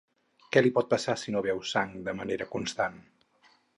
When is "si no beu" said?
1.23-1.61